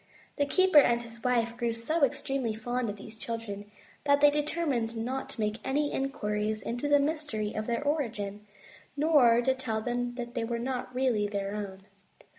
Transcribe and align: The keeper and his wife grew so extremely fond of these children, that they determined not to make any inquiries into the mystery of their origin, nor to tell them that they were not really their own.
The 0.37 0.47
keeper 0.47 0.79
and 0.79 1.03
his 1.03 1.23
wife 1.23 1.55
grew 1.55 1.73
so 1.73 2.03
extremely 2.03 2.55
fond 2.55 2.89
of 2.89 2.95
these 2.97 3.15
children, 3.15 3.69
that 4.05 4.19
they 4.19 4.31
determined 4.31 4.97
not 4.97 5.29
to 5.29 5.39
make 5.39 5.59
any 5.63 5.91
inquiries 5.93 6.63
into 6.63 6.89
the 6.89 6.97
mystery 6.97 7.53
of 7.53 7.67
their 7.67 7.83
origin, 7.83 8.47
nor 8.97 9.43
to 9.43 9.53
tell 9.53 9.79
them 9.79 10.15
that 10.15 10.33
they 10.33 10.43
were 10.43 10.57
not 10.57 10.95
really 10.95 11.27
their 11.27 11.53
own. 11.55 11.83